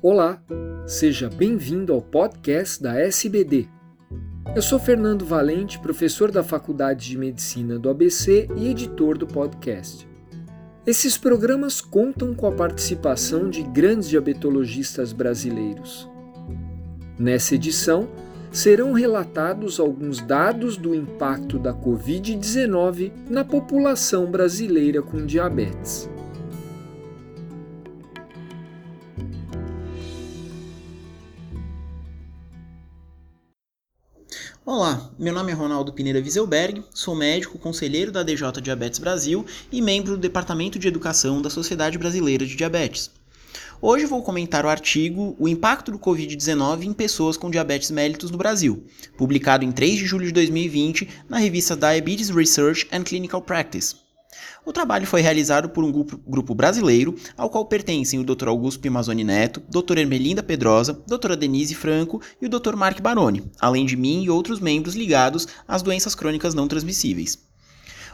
[0.00, 0.40] Olá,
[0.86, 3.66] seja bem-vindo ao podcast da SBD.
[4.54, 10.08] Eu sou Fernando Valente, professor da Faculdade de Medicina do ABC e editor do podcast.
[10.86, 16.08] Esses programas contam com a participação de grandes diabetologistas brasileiros.
[17.18, 18.08] Nessa edição,
[18.52, 26.08] serão relatados alguns dados do impacto da Covid-19 na população brasileira com diabetes.
[34.70, 39.80] Olá, meu nome é Ronaldo Pineira Wieselberg, sou médico, conselheiro da DJ Diabetes Brasil e
[39.80, 43.10] membro do Departamento de Educação da Sociedade Brasileira de Diabetes.
[43.80, 48.36] Hoje vou comentar o artigo O impacto do Covid-19 em pessoas com diabetes mellitus no
[48.36, 48.84] Brasil,
[49.16, 54.07] publicado em 3 de julho de 2020 na revista Diabetes Research and Clinical Practice.
[54.66, 58.48] O trabalho foi realizado por um grupo, brasileiro, ao qual pertencem o Dr.
[58.48, 59.98] Augusto Pimazoni Neto, Dr.
[59.98, 61.36] Ermelinda Pedrosa, Dra.
[61.36, 62.76] Denise Franco e o Dr.
[62.76, 67.38] Mark Baroni, além de mim e outros membros ligados às doenças crônicas não transmissíveis.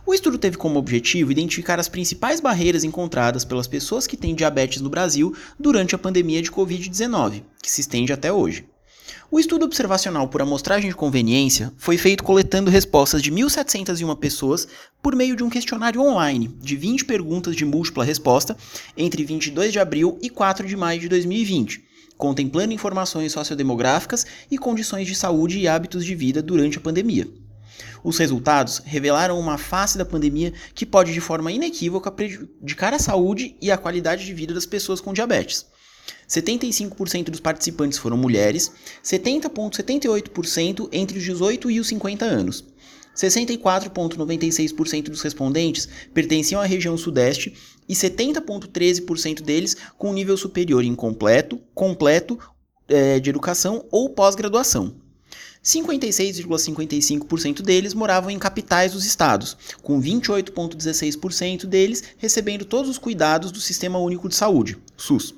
[0.07, 4.83] O estudo teve como objetivo identificar as principais barreiras encontradas pelas pessoas que têm diabetes
[4.83, 8.67] no Brasil durante a pandemia de Covid-19, que se estende até hoje.
[9.35, 14.69] O estudo observacional por amostragem de conveniência foi feito coletando respostas de 1.701 pessoas
[15.03, 18.57] por meio de um questionário online de 20 perguntas de múltipla resposta
[18.97, 21.85] entre 22 de abril e 4 de maio de 2020,
[22.17, 27.27] contemplando informações sociodemográficas e condições de saúde e hábitos de vida durante a pandemia.
[28.05, 33.57] Os resultados revelaram uma face da pandemia que pode de forma inequívoca prejudicar a saúde
[33.61, 35.74] e a qualidade de vida das pessoas com diabetes.
[36.29, 38.71] 75% dos participantes foram mulheres,
[39.03, 42.65] 70,78% entre os 18 e os 50 anos.
[43.15, 47.55] 64,96% dos respondentes pertenciam à região Sudeste
[47.89, 52.39] e 70,13% deles com nível superior em completo, completo
[52.89, 54.97] é, de educação ou pós-graduação.
[55.63, 63.61] 56,55% deles moravam em capitais dos estados, com 28,16% deles recebendo todos os cuidados do
[63.61, 65.35] Sistema Único de Saúde, SUS.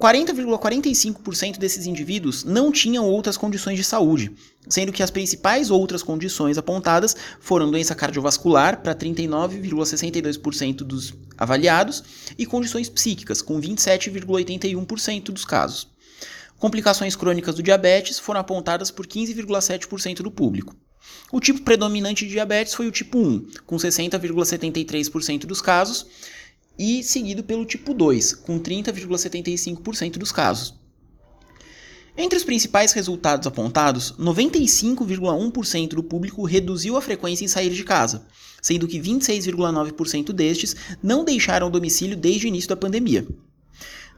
[0.00, 4.32] 40,45% desses indivíduos não tinham outras condições de saúde,
[4.68, 12.02] sendo que as principais outras condições apontadas foram doença cardiovascular, para 39,62% dos avaliados,
[12.36, 15.88] e condições psíquicas, com 27,81% dos casos.
[16.58, 20.74] Complicações crônicas do diabetes foram apontadas por 15,7% do público.
[21.30, 26.06] O tipo predominante de diabetes foi o tipo 1, com 60,73% dos casos,
[26.78, 30.74] e seguido pelo tipo 2, com 30,75% dos casos.
[32.16, 38.24] Entre os principais resultados apontados, 95,1% do público reduziu a frequência em sair de casa,
[38.62, 43.26] sendo que 26,9% destes não deixaram o domicílio desde o início da pandemia.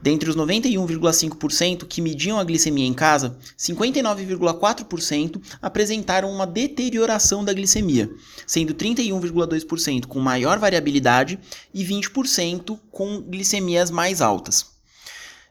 [0.01, 8.09] Dentre os 91,5% que mediam a glicemia em casa, 59,4% apresentaram uma deterioração da glicemia,
[8.45, 11.39] sendo 31,2% com maior variabilidade
[11.73, 14.77] e 20% com glicemias mais altas.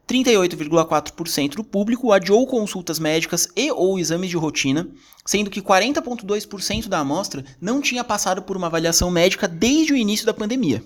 [0.09, 4.89] 38,4% do público adiou consultas médicas e ou exames de rotina,
[5.25, 10.25] sendo que 40,2% da amostra não tinha passado por uma avaliação médica desde o início
[10.25, 10.85] da pandemia.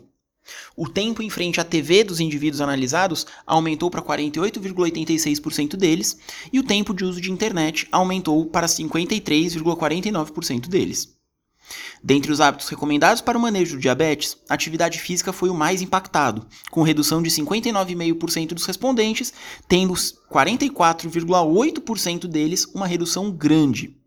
[0.77, 6.19] O tempo em frente à TV dos indivíduos analisados aumentou para 48,86% deles
[6.53, 11.21] e o tempo de uso de internet aumentou para 53,49% deles.
[12.03, 15.83] Dentre os hábitos recomendados para o manejo do diabetes, a atividade física foi o mais
[15.83, 19.31] impactado, com redução de 59,5% dos respondentes,
[19.69, 24.00] tendo 44,8% deles uma redução grande.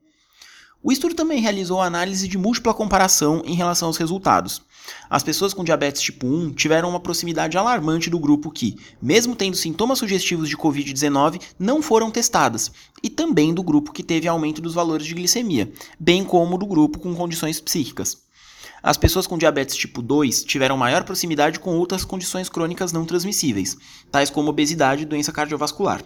[0.85, 4.61] O estudo também realizou análise de múltipla comparação em relação aos resultados.
[5.09, 9.55] As pessoas com diabetes tipo 1 tiveram uma proximidade alarmante do grupo que, mesmo tendo
[9.55, 12.69] sintomas sugestivos de Covid-19, não foram testadas,
[13.01, 16.99] e também do grupo que teve aumento dos valores de glicemia, bem como do grupo
[16.99, 18.17] com condições psíquicas.
[18.81, 23.77] As pessoas com diabetes tipo 2 tiveram maior proximidade com outras condições crônicas não transmissíveis,
[24.11, 26.03] tais como obesidade e doença cardiovascular.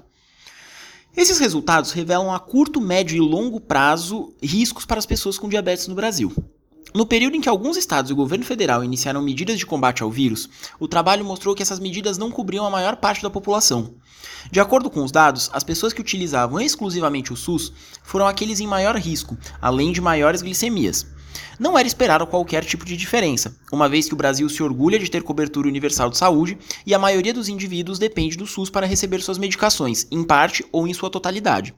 [1.15, 5.87] Esses resultados revelam a curto, médio e longo prazo riscos para as pessoas com diabetes
[5.87, 6.31] no Brasil.
[6.93, 10.09] No período em que alguns estados e o governo federal iniciaram medidas de combate ao
[10.09, 10.49] vírus,
[10.79, 13.95] o trabalho mostrou que essas medidas não cobriam a maior parte da população.
[14.51, 17.73] De acordo com os dados, as pessoas que utilizavam exclusivamente o SUS
[18.03, 21.05] foram aqueles em maior risco, além de maiores glicemias.
[21.59, 25.09] Não era esperado qualquer tipo de diferença, uma vez que o Brasil se orgulha de
[25.09, 29.21] ter cobertura universal de saúde e a maioria dos indivíduos depende do SUS para receber
[29.21, 31.73] suas medicações, em parte ou em sua totalidade.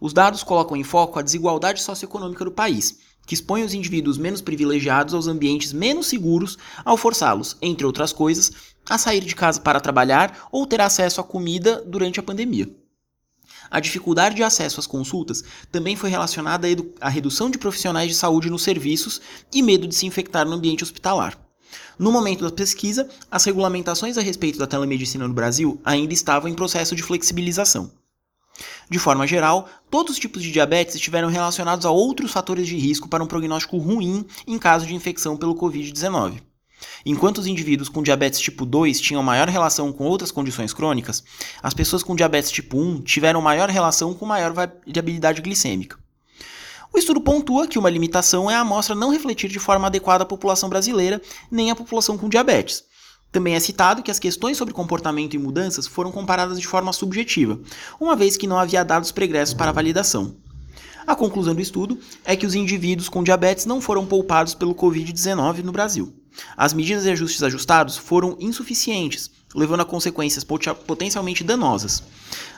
[0.00, 4.40] Os dados colocam em foco a desigualdade socioeconômica do país, que expõe os indivíduos menos
[4.40, 8.52] privilegiados aos ambientes menos seguros ao forçá-los, entre outras coisas,
[8.88, 12.68] a sair de casa para trabalhar ou ter acesso à comida durante a pandemia.
[13.70, 16.68] A dificuldade de acesso às consultas também foi relacionada
[17.00, 19.20] à redução de profissionais de saúde nos serviços
[19.52, 21.38] e medo de se infectar no ambiente hospitalar.
[21.98, 26.54] No momento da pesquisa, as regulamentações a respeito da telemedicina no Brasil ainda estavam em
[26.54, 27.90] processo de flexibilização.
[28.88, 33.08] De forma geral, todos os tipos de diabetes estiveram relacionados a outros fatores de risco
[33.08, 36.40] para um prognóstico ruim em caso de infecção pelo Covid-19.
[37.04, 41.22] Enquanto os indivíduos com diabetes tipo 2 tinham maior relação com outras condições crônicas,
[41.62, 45.98] as pessoas com diabetes tipo 1 tiveram maior relação com maior variabilidade glicêmica.
[46.92, 50.26] O estudo pontua que uma limitação é a amostra não refletir de forma adequada a
[50.26, 51.20] população brasileira
[51.50, 52.84] nem a população com diabetes.
[53.30, 57.60] Também é citado que as questões sobre comportamento e mudanças foram comparadas de forma subjetiva,
[58.00, 60.36] uma vez que não havia dados pregressos para validação.
[61.06, 65.62] A conclusão do estudo é que os indivíduos com diabetes não foram poupados pelo Covid-19
[65.62, 66.15] no Brasil.
[66.56, 72.02] As medidas e ajustes ajustados foram insuficientes, levando a consequências potencialmente danosas.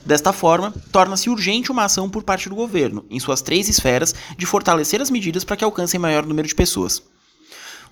[0.04, 4.46] Desta forma, torna-se urgente uma ação por parte do governo, em suas três esferas, de
[4.46, 7.02] fortalecer as medidas para que alcancem maior número de pessoas.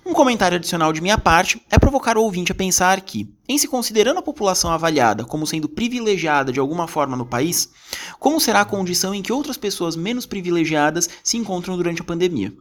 [0.05, 3.67] Um comentário adicional de minha parte é provocar o ouvinte a pensar que, em se
[3.67, 7.69] considerando a população avaliada como sendo privilegiada de alguma forma no país,
[8.17, 12.53] como será a condição em que outras pessoas menos privilegiadas se encontram durante a pandemia?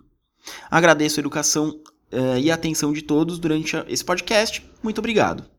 [0.69, 1.73] Agradeço a educação
[2.13, 4.65] uh, e a atenção de todos durante esse podcast.
[4.83, 5.56] Muito obrigado.